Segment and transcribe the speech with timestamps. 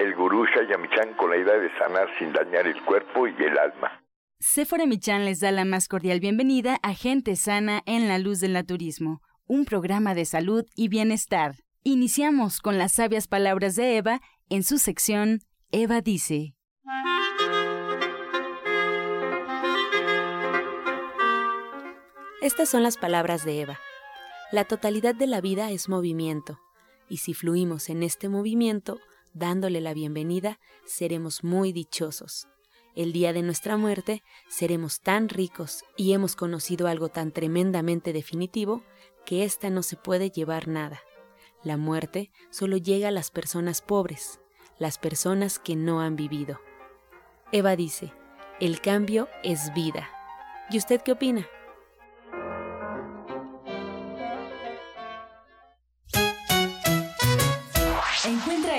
[0.00, 4.02] el gurú Shayamichan con la idea de sanar sin dañar el cuerpo y el alma.
[4.38, 8.54] Sephora Michan les da la más cordial bienvenida a Gente Sana en la Luz del
[8.54, 11.56] Naturismo, un programa de salud y bienestar.
[11.84, 15.40] Iniciamos con las sabias palabras de Eva en su sección
[15.70, 16.54] Eva dice.
[22.40, 23.78] Estas son las palabras de Eva.
[24.50, 26.58] La totalidad de la vida es movimiento,
[27.10, 28.98] y si fluimos en este movimiento,
[29.32, 32.48] dándole la bienvenida, seremos muy dichosos.
[32.94, 38.82] El día de nuestra muerte seremos tan ricos y hemos conocido algo tan tremendamente definitivo
[39.24, 41.00] que ésta no se puede llevar nada.
[41.62, 44.40] La muerte solo llega a las personas pobres,
[44.78, 46.60] las personas que no han vivido.
[47.52, 48.12] Eva dice,
[48.60, 50.08] el cambio es vida.
[50.70, 51.46] ¿Y usted qué opina?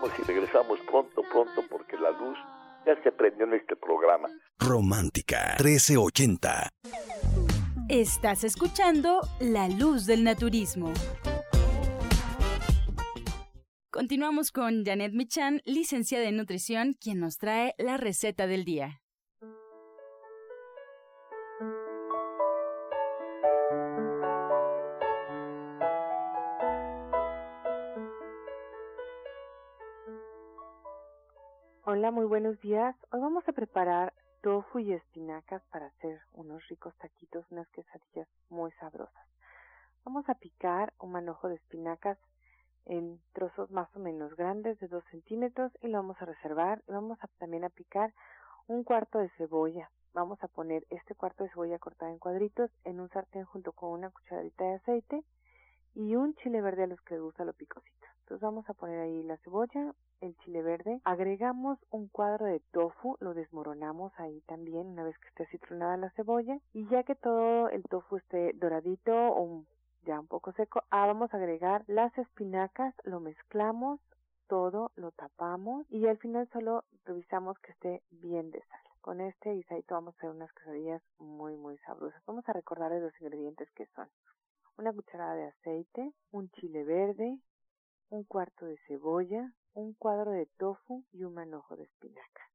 [0.00, 2.38] Vamos y regresamos pronto, pronto, porque la luz
[2.86, 4.30] ya se prendió en este programa.
[4.58, 6.70] Romántica 1380.
[7.88, 10.92] Estás escuchando La Luz del Naturismo.
[13.90, 19.02] Continuamos con Janet Michan, licenciada en nutrición, quien nos trae la receta del día.
[32.00, 32.96] Hola, muy buenos días.
[33.12, 38.72] Hoy vamos a preparar tofu y espinacas para hacer unos ricos taquitos, unas quesadillas muy
[38.80, 39.26] sabrosas.
[40.02, 42.16] Vamos a picar un manojo de espinacas
[42.86, 46.82] en trozos más o menos grandes de 2 centímetros y lo vamos a reservar.
[46.88, 48.14] Vamos a, también a picar
[48.66, 49.90] un cuarto de cebolla.
[50.14, 53.90] Vamos a poner este cuarto de cebolla cortada en cuadritos en un sartén junto con
[53.90, 55.22] una cucharadita de aceite
[55.94, 58.06] y un chile verde a los que les gusta lo picosito.
[58.20, 63.16] Entonces vamos a poner ahí la cebolla, el chile verde, agregamos un cuadro de tofu,
[63.18, 67.68] lo desmoronamos ahí también una vez que esté citronada la cebolla y ya que todo
[67.70, 69.64] el tofu esté doradito o
[70.04, 74.00] ya un poco seco, ah, vamos a agregar las espinacas, lo mezclamos
[74.48, 78.80] todo, lo tapamos y al final solo revisamos que esté bien de sal.
[79.00, 82.22] Con este guisadito vamos a hacer unas quesadillas muy muy sabrosas.
[82.26, 84.08] Vamos a recordarles los ingredientes que son
[84.80, 87.38] una cucharada de aceite, un chile verde,
[88.08, 92.50] un cuarto de cebolla, un cuadro de tofu y un manojo de espinaca.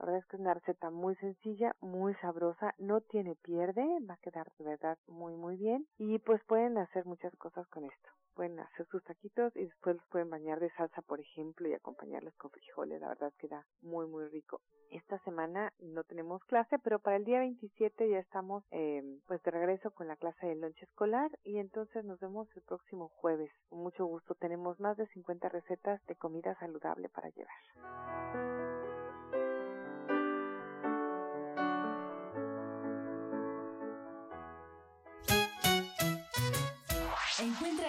[0.00, 4.14] La verdad es que es una receta muy sencilla, muy sabrosa, no tiene pierde, va
[4.14, 8.08] a quedar de verdad muy muy bien y pues pueden hacer muchas cosas con esto.
[8.34, 12.34] Pueden hacer sus taquitos y después los pueden bañar de salsa, por ejemplo, y acompañarlos
[12.36, 12.98] con frijoles.
[12.98, 14.62] La verdad queda muy muy rico.
[14.88, 19.50] Esta semana no tenemos clase, pero para el día 27 ya estamos eh, pues de
[19.50, 23.52] regreso con la clase de lunch escolar y entonces nos vemos el próximo jueves.
[23.68, 28.79] Con mucho gusto tenemos más de 50 recetas de comida saludable para llevar.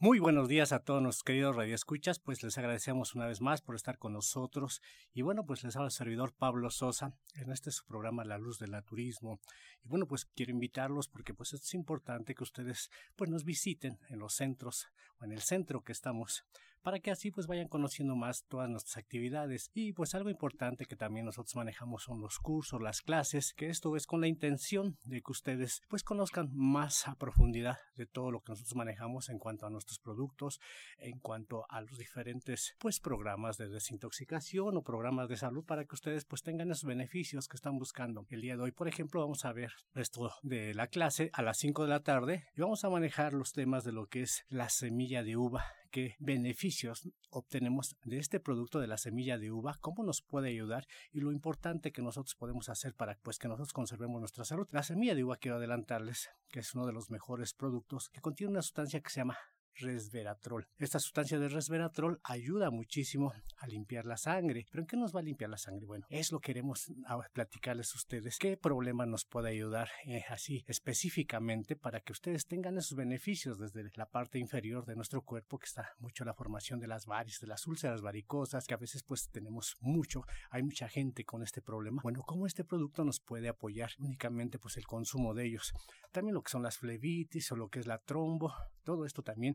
[0.00, 3.74] Muy buenos días a todos nuestros queridos radioescuchas, pues les agradecemos una vez más por
[3.74, 4.80] estar con nosotros.
[5.12, 8.60] Y bueno, pues les habla el servidor Pablo Sosa en este su programa La Luz
[8.60, 9.40] del Naturismo.
[9.82, 14.20] Y bueno, pues quiero invitarlos porque pues es importante que ustedes pues nos visiten en
[14.20, 14.86] los centros
[15.18, 16.44] o en el centro que estamos
[16.82, 19.70] para que así pues vayan conociendo más todas nuestras actividades.
[19.74, 23.96] Y pues algo importante que también nosotros manejamos son los cursos, las clases, que esto
[23.96, 28.40] es con la intención de que ustedes pues conozcan más a profundidad de todo lo
[28.40, 30.60] que nosotros manejamos en cuanto a nuestros productos,
[30.98, 35.94] en cuanto a los diferentes pues programas de desintoxicación o programas de salud para que
[35.94, 38.26] ustedes pues tengan esos beneficios que están buscando.
[38.30, 41.58] El día de hoy, por ejemplo, vamos a ver esto de la clase a las
[41.58, 44.68] 5 de la tarde y vamos a manejar los temas de lo que es la
[44.68, 50.02] semilla de uva qué beneficios obtenemos de este producto de la semilla de uva, cómo
[50.02, 54.20] nos puede ayudar y lo importante que nosotros podemos hacer para pues, que nosotros conservemos
[54.20, 54.68] nuestra salud.
[54.70, 58.52] La semilla de uva quiero adelantarles que es uno de los mejores productos que contiene
[58.52, 59.38] una sustancia que se llama
[59.78, 60.66] resveratrol.
[60.78, 64.66] Esta sustancia de resveratrol ayuda muchísimo a limpiar la sangre.
[64.70, 65.86] ¿Pero en qué nos va a limpiar la sangre?
[65.86, 66.90] Bueno, es lo que queremos
[67.34, 68.38] platicarles a ustedes.
[68.38, 73.90] ¿Qué problema nos puede ayudar eh, así específicamente para que ustedes tengan esos beneficios desde
[73.96, 77.48] la parte inferior de nuestro cuerpo que está mucho la formación de las varices, de
[77.48, 82.00] las úlceras varicosas, que a veces pues tenemos mucho, hay mucha gente con este problema.
[82.02, 83.90] Bueno, ¿cómo este producto nos puede apoyar?
[83.98, 85.74] Únicamente pues el consumo de ellos.
[86.12, 88.54] También lo que son las flebitis o lo que es la trombo,
[88.84, 89.54] todo esto también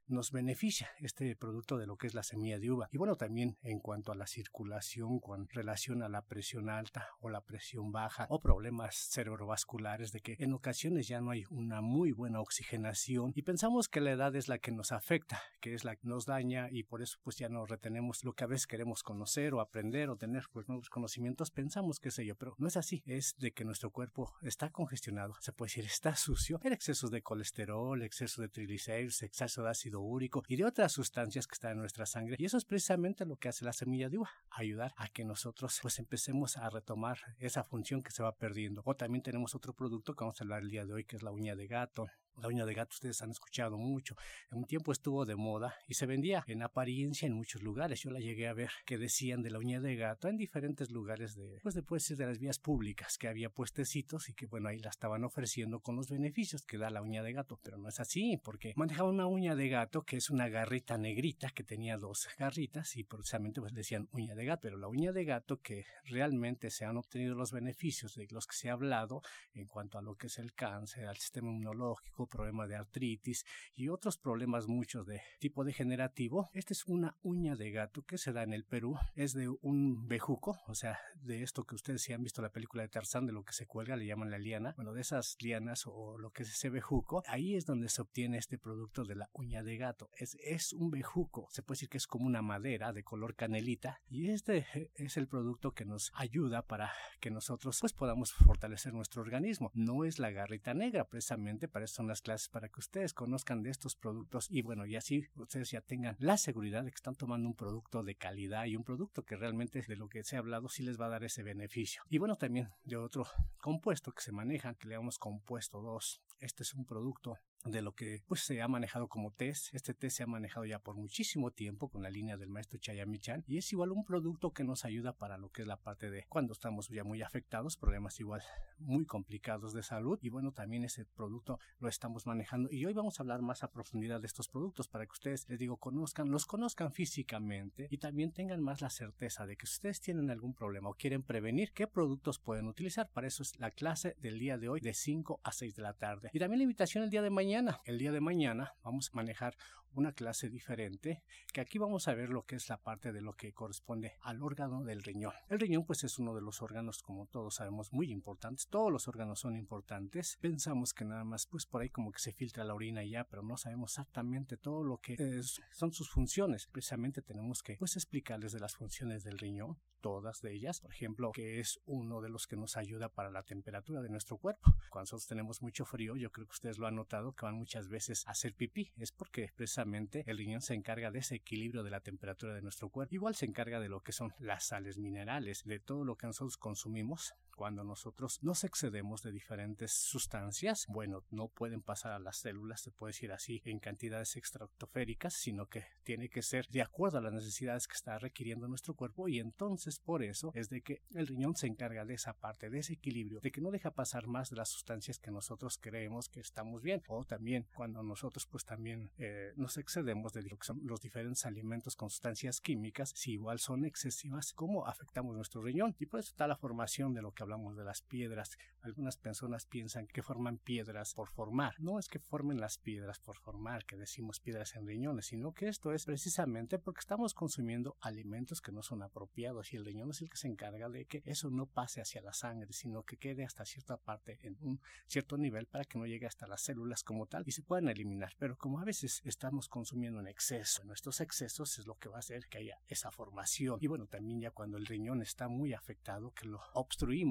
[0.11, 2.89] nos beneficia este producto de lo que es la semilla de uva.
[2.91, 7.29] Y bueno, también en cuanto a la circulación con relación a la presión alta o
[7.29, 12.11] la presión baja o problemas cerebrovasculares de que en ocasiones ya no hay una muy
[12.11, 15.95] buena oxigenación y pensamos que la edad es la que nos afecta, que es la
[15.95, 19.03] que nos daña y por eso pues ya no retenemos lo que a veces queremos
[19.03, 22.77] conocer o aprender o tener pues nuevos conocimientos, pensamos que es ello, pero no es
[22.77, 27.09] así, es de que nuestro cuerpo está congestionado, se puede decir está sucio, el exceso
[27.09, 30.00] de colesterol, exceso de triglicéridos, exceso de ácido
[30.47, 32.35] y de otras sustancias que están en nuestra sangre.
[32.39, 35.79] Y eso es precisamente lo que hace la semilla de uva, ayudar a que nosotros
[35.81, 38.81] pues empecemos a retomar esa función que se va perdiendo.
[38.85, 41.23] O también tenemos otro producto que vamos a hablar el día de hoy, que es
[41.23, 44.15] la uña de gato La uña de gato ustedes han escuchado mucho.
[44.51, 48.01] En un tiempo estuvo de moda y se vendía en apariencia en muchos lugares.
[48.01, 51.35] Yo la llegué a ver que decían de la uña de gato en diferentes lugares
[51.35, 54.89] de, pues después de las vías públicas, que había puestecitos y que bueno, ahí la
[54.89, 57.59] estaban ofreciendo con los beneficios que da la uña de gato.
[57.61, 61.49] Pero no es así, porque manejaban una uña de gato que es una garrita negrita
[61.49, 64.61] que tenía dos garritas y precisamente pues decían uña de gato.
[64.63, 68.55] Pero la uña de gato que realmente se han obtenido los beneficios de los que
[68.55, 69.21] se ha hablado
[69.53, 73.89] en cuanto a lo que es el cáncer, al sistema inmunológico, problema de artritis y
[73.89, 76.49] otros problemas muchos de tipo degenerativo.
[76.53, 78.97] Esta es una uña de gato que se da en el Perú.
[79.15, 82.83] Es de un bejuco, o sea, de esto que ustedes si han visto la película
[82.83, 84.73] de Tarzán, de lo que se cuelga, le llaman la liana.
[84.75, 88.37] Bueno, de esas lianas o lo que es ese bejuco, ahí es donde se obtiene
[88.37, 90.09] este producto de la uña de gato.
[90.15, 94.01] Es, es un bejuco, se puede decir que es como una madera de color canelita
[94.09, 99.21] y este es el producto que nos ayuda para que nosotros pues podamos fortalecer nuestro
[99.21, 99.71] organismo.
[99.73, 103.63] No es la garrita negra, precisamente para eso son las clases para que ustedes conozcan
[103.63, 107.15] de estos productos y bueno, y así ustedes ya tengan la seguridad de que están
[107.15, 110.39] tomando un producto de calidad y un producto que realmente de lo que se ha
[110.39, 112.03] hablado sí les va a dar ese beneficio.
[112.09, 113.25] Y bueno, también de otro
[113.61, 116.21] compuesto que se maneja, que le llamamos compuesto 2.
[116.39, 119.73] Este es un producto de lo que pues se ha manejado como test.
[119.73, 123.43] Este test se ha manejado ya por muchísimo tiempo con la línea del maestro Chayami-chan
[123.47, 126.25] y es igual un producto que nos ayuda para lo que es la parte de
[126.27, 128.41] cuando estamos ya muy afectados, problemas igual
[128.79, 133.19] muy complicados de salud y bueno, también ese producto lo estamos manejando y hoy vamos
[133.19, 136.45] a hablar más a profundidad de estos productos para que ustedes, les digo, conozcan, los
[136.45, 140.89] conozcan físicamente y también tengan más la certeza de que si ustedes tienen algún problema
[140.89, 143.09] o quieren prevenir, qué productos pueden utilizar.
[143.09, 145.93] Para eso es la clase del día de hoy de 5 a 6 de la
[145.93, 146.29] tarde.
[146.33, 147.50] Y también la invitación el día de mañana.
[147.83, 149.57] El día de mañana vamos a manejar
[149.93, 153.33] una clase diferente, que aquí vamos a ver lo que es la parte de lo
[153.33, 155.33] que corresponde al órgano del riñón.
[155.49, 158.67] El riñón pues es uno de los órganos, como todos sabemos, muy importantes.
[158.67, 160.37] Todos los órganos son importantes.
[160.41, 163.43] Pensamos que nada más pues por ahí como que se filtra la orina ya, pero
[163.43, 166.67] no sabemos exactamente todo lo que son sus funciones.
[166.67, 170.81] Precisamente tenemos que pues explicarles de las funciones del riñón, todas de ellas.
[170.81, 174.37] Por ejemplo, que es uno de los que nos ayuda para la temperatura de nuestro
[174.37, 174.73] cuerpo.
[174.89, 177.87] Cuando nosotros tenemos mucho frío, yo creo que ustedes lo han notado que van muchas
[177.87, 178.91] veces a hacer pipí.
[178.97, 182.89] Es porque precisamente el riñón se encarga de ese equilibrio de la temperatura de nuestro
[182.89, 183.15] cuerpo.
[183.15, 186.57] Igual se encarga de lo que son las sales minerales, de todo lo que nosotros
[186.57, 192.81] consumimos cuando nosotros nos excedemos de diferentes sustancias, bueno, no pueden pasar a las células,
[192.81, 197.21] se puede decir así, en cantidades extractoféricas, sino que tiene que ser de acuerdo a
[197.21, 201.27] las necesidades que está requiriendo nuestro cuerpo y entonces por eso es de que el
[201.27, 204.49] riñón se encarga de esa parte, de ese equilibrio, de que no deja pasar más
[204.49, 207.03] de las sustancias que nosotros creemos que estamos bien.
[207.09, 210.47] O también cuando nosotros pues también eh, nos excedemos de
[210.81, 216.07] los diferentes alimentos con sustancias químicas, si igual son excesivas, cómo afectamos nuestro riñón y
[216.07, 218.57] por eso está la formación de lo que hablamos de las piedras.
[218.81, 221.75] Algunas personas piensan que forman piedras por formar.
[221.79, 225.67] No es que formen las piedras por formar, que decimos piedras en riñones, sino que
[225.67, 230.21] esto es precisamente porque estamos consumiendo alimentos que no son apropiados y el riñón es
[230.21, 233.43] el que se encarga de que eso no pase hacia la sangre, sino que quede
[233.43, 237.25] hasta cierta parte en un cierto nivel para que no llegue hasta las células como
[237.25, 238.33] tal y se puedan eliminar.
[238.39, 242.19] Pero como a veces estamos consumiendo en exceso, nuestros excesos es lo que va a
[242.19, 243.77] hacer que haya esa formación.
[243.81, 247.30] Y bueno, también ya cuando el riñón está muy afectado, que lo obstruimos,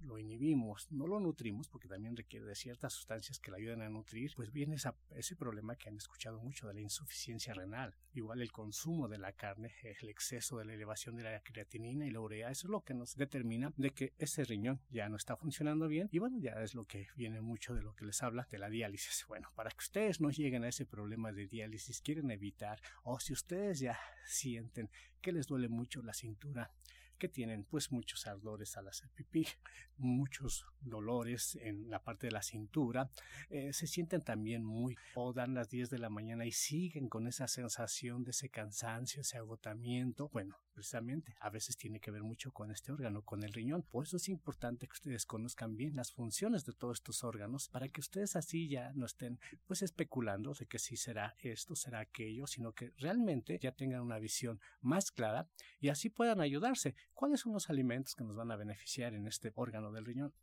[0.00, 3.88] lo inhibimos, no lo nutrimos porque también requiere de ciertas sustancias que le ayuden a
[3.88, 4.76] nutrir, pues viene
[5.10, 7.94] ese problema que han escuchado mucho de la insuficiencia renal.
[8.12, 12.10] Igual el consumo de la carne, el exceso de la elevación de la creatinina y
[12.10, 15.36] la urea, eso es lo que nos determina de que ese riñón ya no está
[15.36, 18.46] funcionando bien y bueno, ya es lo que viene mucho de lo que les habla
[18.50, 19.24] de la diálisis.
[19.36, 23.32] Bueno, para que ustedes no lleguen a ese problema de diálisis, quieren evitar o si
[23.32, 24.88] ustedes ya sienten
[25.20, 26.70] que les duele mucho la cintura,
[27.16, 29.46] que tienen pues muchos ardores al hacer pipí,
[29.96, 33.10] muchos dolores en la parte de la cintura,
[33.50, 37.26] eh, se sienten también muy o dan las 10 de la mañana y siguen con
[37.26, 40.28] esa sensación de ese cansancio, ese agotamiento.
[40.32, 43.82] Bueno, precisamente a veces tiene que ver mucho con este órgano, con el riñón.
[43.82, 47.88] Por eso es importante que ustedes conozcan bien las funciones de todos estos órganos para
[47.88, 52.46] que ustedes así ya no estén pues especulando de que si será esto, será aquello,
[52.46, 55.48] sino que realmente ya tengan una visión más clara
[55.80, 56.94] y así puedan ayudarse.
[57.14, 60.34] ¿Cuáles son los alimentos que nos van a beneficiar en este órgano del riñón?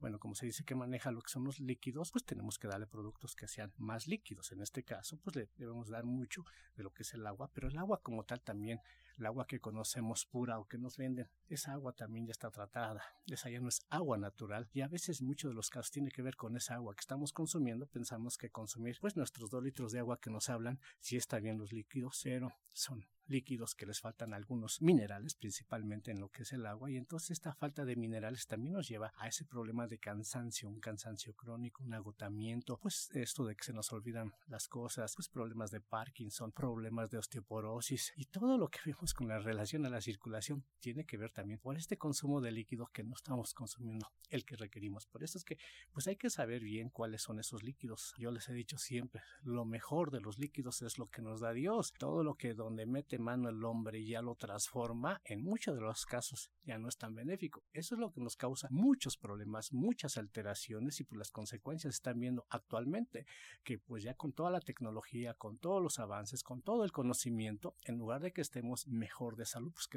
[0.00, 2.86] bueno, como se dice que maneja lo que son los líquidos, pues tenemos que darle
[2.86, 4.52] productos que sean más líquidos.
[4.52, 6.44] En este caso, pues le debemos dar mucho
[6.76, 8.80] de lo que es el agua, pero el agua como tal también
[9.18, 13.02] el agua que conocemos pura o que nos venden, esa agua también ya está tratada,
[13.26, 16.22] esa ya no es agua natural y a veces muchos de los casos tiene que
[16.22, 20.00] ver con esa agua que estamos consumiendo, pensamos que consumir pues nuestros dos litros de
[20.00, 24.32] agua que nos hablan, si está bien los líquidos, cero, son líquidos que les faltan
[24.32, 28.46] algunos minerales, principalmente en lo que es el agua, y entonces esta falta de minerales
[28.46, 33.44] también nos lleva a ese problema de cansancio, un cansancio crónico, un agotamiento, pues esto
[33.44, 38.26] de que se nos olvidan las cosas, pues problemas de Parkinson, problemas de osteoporosis y
[38.26, 41.76] todo lo que vemos con la relación a la circulación tiene que ver también por
[41.76, 45.06] este consumo de líquidos que no estamos consumiendo el que requerimos.
[45.06, 45.58] Por eso es que
[45.92, 48.14] pues hay que saber bien cuáles son esos líquidos.
[48.18, 51.52] Yo les he dicho siempre, lo mejor de los líquidos es lo que nos da
[51.52, 51.92] Dios.
[51.98, 56.06] Todo lo que donde mete mano el hombre ya lo transforma, en muchos de los
[56.06, 57.64] casos ya no es tan benéfico.
[57.72, 62.20] Eso es lo que nos causa muchos problemas, muchas alteraciones y pues las consecuencias están
[62.20, 63.26] viendo actualmente
[63.64, 67.74] que pues ya con toda la tecnología, con todos los avances, con todo el conocimiento,
[67.84, 69.88] en lugar de que estemos mejor de salud, pues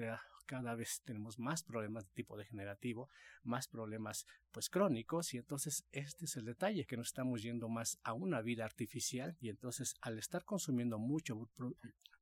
[0.46, 3.10] cada vez tenemos más problemas de tipo degenerativo,
[3.44, 8.00] más problemas pues crónicos y entonces este es el detalle que nos estamos yendo más
[8.04, 11.50] a una vida artificial y entonces al estar consumiendo mucho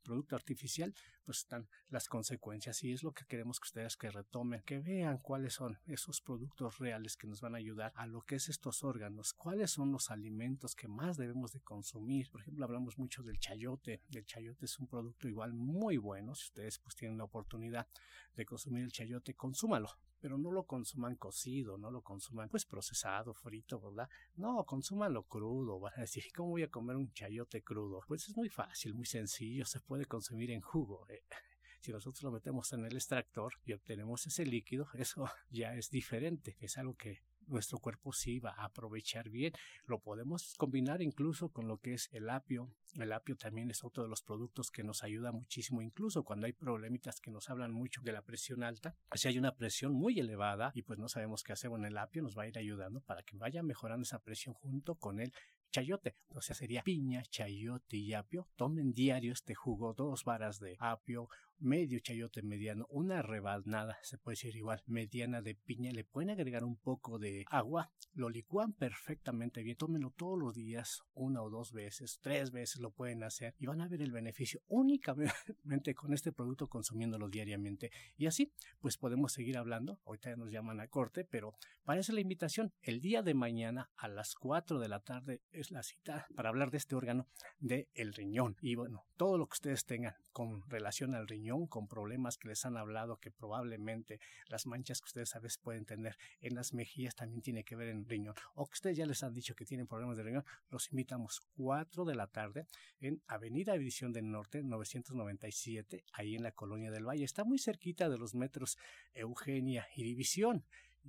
[0.09, 0.93] producto artificial,
[1.23, 5.19] pues están las consecuencias y es lo que queremos que ustedes que retomen, que vean
[5.19, 8.83] cuáles son esos productos reales que nos van a ayudar a lo que es estos
[8.83, 12.29] órganos, cuáles son los alimentos que más debemos de consumir.
[12.31, 14.01] Por ejemplo, hablamos mucho del chayote.
[14.11, 16.33] El chayote es un producto igual muy bueno.
[16.33, 17.87] Si ustedes pues tienen la oportunidad
[18.35, 23.33] de consumir el chayote, consúmalo pero no lo consuman cocido, no lo consuman pues procesado,
[23.33, 24.09] frito, ¿verdad?
[24.35, 28.01] No, consúmanlo crudo, van a decir, ¿cómo voy a comer un chayote crudo?
[28.07, 31.05] Pues es muy fácil, muy sencillo, se puede consumir en jugo.
[31.09, 31.23] Eh.
[31.81, 36.57] Si nosotros lo metemos en el extractor y obtenemos ese líquido, eso ya es diferente,
[36.59, 39.53] es algo que nuestro cuerpo sí va a aprovechar bien.
[39.85, 42.69] Lo podemos combinar incluso con lo que es el apio.
[42.95, 46.53] El apio también es otro de los productos que nos ayuda muchísimo, incluso cuando hay
[46.53, 48.95] problemitas que nos hablan mucho de la presión alta.
[49.13, 52.23] Si hay una presión muy elevada y pues no sabemos qué hacer con el apio,
[52.23, 55.33] nos va a ir ayudando para que vaya mejorando esa presión junto con el
[55.71, 56.15] chayote.
[56.29, 58.47] O sea, sería piña, chayote y apio.
[58.55, 61.29] Tomen diario este jugo, dos varas de apio,
[61.59, 65.91] medio chayote mediano, una rebanada, se puede decir igual, mediana de piña.
[65.91, 69.77] Le pueden agregar un poco de agua, lo licúan perfectamente bien.
[69.77, 73.81] Tómenlo todos los días, una o dos veces, tres veces lo pueden hacer y van
[73.81, 77.91] a ver el beneficio únicamente con este producto consumiéndolo diariamente.
[78.17, 79.99] Y así, pues podemos seguir hablando.
[80.05, 82.73] Ahorita nos llaman a corte, pero parece la invitación.
[82.81, 86.71] El día de mañana a las 4 de la tarde es la cita para hablar
[86.71, 87.27] de este órgano
[87.59, 88.55] del el riñón.
[88.61, 92.65] Y bueno, todo lo que ustedes tengan con relación al riñón, con problemas que les
[92.65, 97.15] han hablado, que probablemente las manchas que ustedes a veces pueden tener en las mejillas
[97.15, 99.87] también tiene que ver en riñón, o que ustedes ya les han dicho que tienen
[99.87, 102.67] problemas de riñón, los invitamos 4 de la tarde
[102.99, 107.23] en Avenida División del Norte 997, ahí en la Colonia del Valle.
[107.23, 108.77] Está muy cerquita de los metros
[109.13, 110.65] Eugenia y División.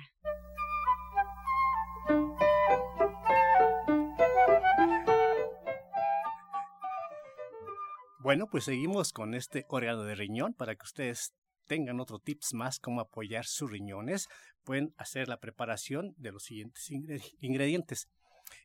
[8.20, 11.34] Bueno, pues seguimos con este órgano de riñón para que ustedes
[11.66, 14.28] tengan otro tips más cómo apoyar sus riñones,
[14.64, 16.90] pueden hacer la preparación de los siguientes
[17.40, 18.08] ingredientes.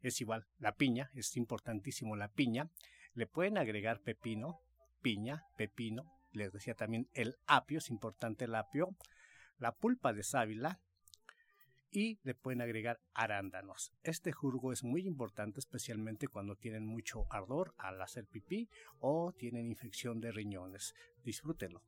[0.02, 2.70] Es igual, la piña, es importantísimo la piña.
[3.14, 4.60] Le pueden agregar pepino,
[5.02, 6.04] piña, pepino.
[6.32, 8.96] Les decía también el apio, es importante el apio.
[9.58, 10.80] La pulpa de sábila,
[11.92, 13.92] y le pueden agregar arándanos.
[14.04, 19.68] Este jugo es muy importante especialmente cuando tienen mucho ardor al hacer pipí o tienen
[19.68, 20.96] infección de riñones.
[21.24, 21.84] Disfrútenlo.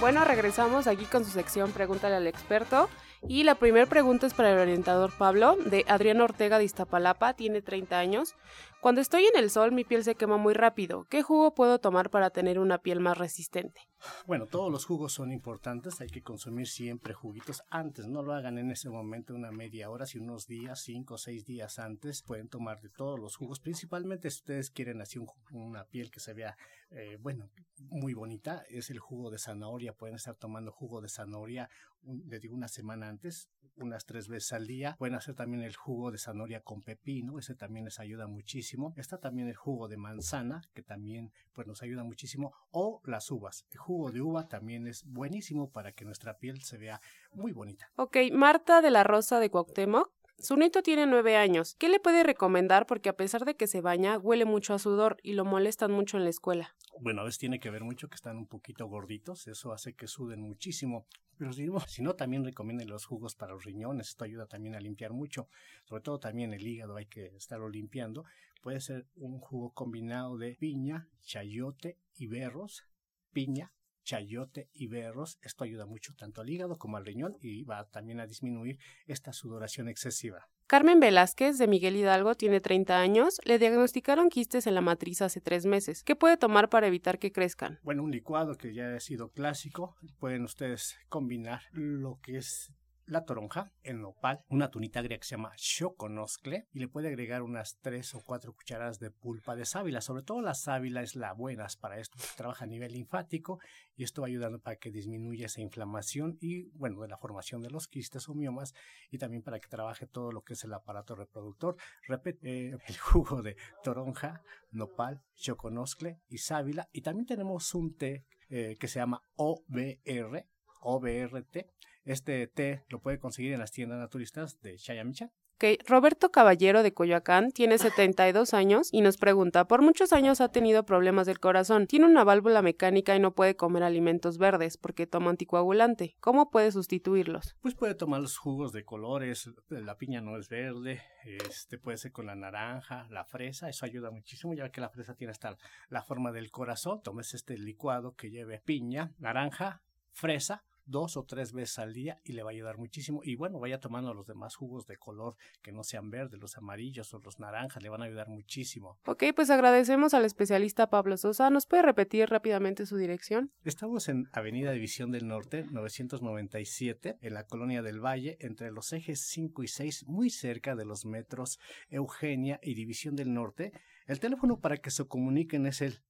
[0.00, 2.88] Bueno, regresamos aquí con su sección Pregúntale al experto.
[3.28, 7.62] Y la primera pregunta es para el orientador Pablo, de Adrián Ortega de Iztapalapa, tiene
[7.62, 8.34] 30 años.
[8.80, 11.04] Cuando estoy en el sol mi piel se quema muy rápido.
[11.10, 13.82] ¿Qué jugo puedo tomar para tener una piel más resistente?
[14.26, 18.56] Bueno, todos los jugos son importantes, hay que consumir siempre juguitos antes, no lo hagan
[18.56, 22.48] en ese momento una media hora, si unos días, cinco o seis días antes, pueden
[22.48, 25.18] tomar de todos los jugos, principalmente si ustedes quieren así
[25.50, 26.56] una piel que se vea,
[26.90, 27.50] eh, bueno,
[27.90, 31.68] muy bonita, es el jugo de zanahoria, pueden estar tomando jugo de zanahoria,
[32.02, 36.10] le digo una semana antes, unas tres veces al día, pueden hacer también el jugo
[36.10, 40.62] de zanahoria con pepino, ese también les ayuda muchísimo Está también el jugo de manzana,
[40.74, 43.64] que también pues, nos ayuda muchísimo, o las uvas.
[43.70, 47.00] El jugo de uva también es buenísimo para que nuestra piel se vea
[47.32, 47.90] muy bonita.
[47.96, 50.10] Ok, Marta de la Rosa de Cuauhtémoc
[50.40, 51.76] su nieto tiene nueve años.
[51.78, 52.86] ¿Qué le puede recomendar?
[52.86, 56.16] Porque a pesar de que se baña, huele mucho a sudor y lo molestan mucho
[56.16, 56.74] en la escuela.
[57.00, 60.06] Bueno, a veces tiene que ver mucho que están un poquito gorditos, eso hace que
[60.06, 61.06] suden muchísimo.
[61.38, 65.12] Pero si no, también recomienden los jugos para los riñones, esto ayuda también a limpiar
[65.12, 65.48] mucho.
[65.84, 68.24] Sobre todo también el hígado hay que estarlo limpiando.
[68.62, 72.84] Puede ser un jugo combinado de piña, chayote y berros,
[73.32, 73.72] piña,
[74.10, 75.38] chayote y berros.
[75.40, 79.32] Esto ayuda mucho tanto al hígado como al riñón y va también a disminuir esta
[79.32, 80.48] sudoración excesiva.
[80.66, 83.40] Carmen Velázquez, de Miguel Hidalgo, tiene 30 años.
[83.44, 86.02] Le diagnosticaron quistes en la matriz hace tres meses.
[86.02, 87.78] ¿Qué puede tomar para evitar que crezcan?
[87.82, 89.96] Bueno, un licuado que ya ha sido clásico.
[90.18, 92.72] Pueden ustedes combinar lo que es
[93.10, 97.42] la toronja, el nopal, una tunita agria que se llama choconoscle y le puede agregar
[97.42, 100.00] unas 3 o 4 cucharadas de pulpa de sábila.
[100.00, 103.60] Sobre todo la sábila es la buena para esto, trabaja a nivel linfático
[103.96, 107.70] y esto va ayudando para que disminuya esa inflamación y, bueno, de la formación de
[107.70, 108.74] los quistes o miomas
[109.10, 111.76] y también para que trabaje todo lo que es el aparato reproductor.
[112.06, 118.24] Repete eh, el jugo de toronja, nopal, choconoscle y sábila y también tenemos un té
[118.48, 120.46] eh, que se llama OBR,
[120.80, 121.66] OBRT,
[122.10, 125.30] este té lo puede conseguir en las tiendas naturistas de Chayamicha.
[125.56, 125.76] Okay.
[125.86, 130.86] Roberto Caballero de Coyoacán tiene 72 años y nos pregunta, por muchos años ha tenido
[130.86, 135.28] problemas del corazón, tiene una válvula mecánica y no puede comer alimentos verdes porque toma
[135.28, 136.16] anticoagulante.
[136.20, 137.56] ¿Cómo puede sustituirlos?
[137.60, 142.12] Pues puede tomar los jugos de colores, la piña no es verde, este puede ser
[142.12, 145.58] con la naranja, la fresa, eso ayuda muchísimo ya que la fresa tiene hasta
[145.90, 147.02] la forma del corazón.
[147.02, 152.32] Tomes este licuado que lleve piña, naranja, fresa, dos o tres veces al día y
[152.32, 153.20] le va a ayudar muchísimo.
[153.24, 157.12] Y bueno, vaya tomando los demás jugos de color que no sean verdes, los amarillos
[157.14, 158.98] o los naranjas, le van a ayudar muchísimo.
[159.06, 161.50] Ok, pues agradecemos al especialista Pablo Sosa.
[161.50, 163.52] ¿Nos puede repetir rápidamente su dirección?
[163.64, 169.20] Estamos en Avenida División del Norte, 997, en la Colonia del Valle, entre los ejes
[169.28, 173.72] 5 y 6, muy cerca de los metros Eugenia y División del Norte.
[174.06, 176.00] El teléfono para que se comuniquen es el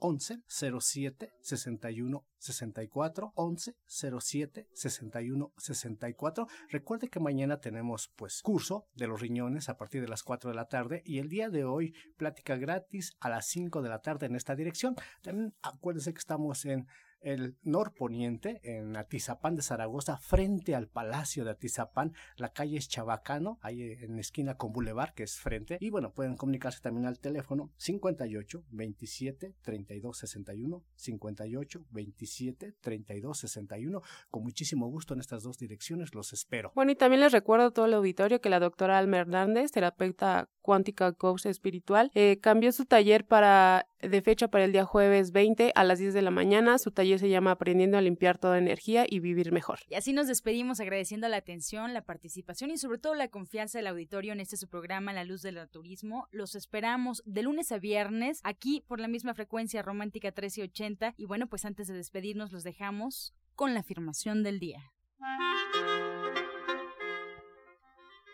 [0.00, 6.46] 11 07 61 64 11 07 61 64.
[6.68, 10.56] Recuerde que mañana tenemos pues curso de los riñones a partir de las 4 de
[10.56, 14.26] la tarde y el día de hoy plática gratis a las 5 de la tarde
[14.26, 14.96] en esta dirección.
[15.22, 16.86] También acuérdense que estamos en
[17.20, 22.14] el norponiente, en Atizapán de Zaragoza, frente al Palacio de Atizapán.
[22.36, 25.78] La calle es Chabacano, ahí en esquina con Boulevard, que es frente.
[25.80, 34.02] Y bueno, pueden comunicarse también al teléfono 58 27 32 61, 58 27 32 61.
[34.30, 36.72] Con muchísimo gusto en estas dos direcciones, los espero.
[36.74, 40.48] Bueno, y también les recuerdo a todo el auditorio que la doctora Alma Hernández, terapeuta
[40.62, 45.72] cuántica coach espiritual, eh, cambió su taller para de fecha para el día jueves 20
[45.74, 46.78] a las 10 de la mañana.
[46.78, 49.80] Su taller se llama Aprendiendo a limpiar toda energía y vivir mejor.
[49.88, 53.86] Y así nos despedimos agradeciendo la atención, la participación y sobre todo la confianza del
[53.86, 56.28] auditorio en este su programa La Luz del Turismo.
[56.30, 61.46] Los esperamos de lunes a viernes aquí por la misma frecuencia romántica 1380 y bueno,
[61.46, 64.92] pues antes de despedirnos los dejamos con la afirmación del día.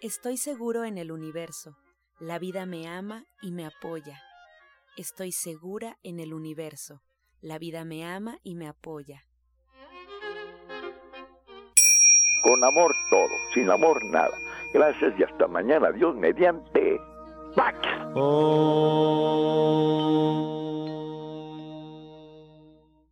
[0.02, 1.76] Estoy seguro en el universo.
[2.20, 4.22] La vida me ama y me apoya.
[4.96, 7.02] Estoy segura en el universo.
[7.46, 9.22] La vida me ama y me apoya.
[12.42, 14.36] Con amor todo, sin amor nada.
[14.74, 15.92] Gracias y hasta mañana.
[15.92, 17.00] Dios mediante.
[17.54, 17.78] ¡Pax!
[18.16, 18.66] Oh.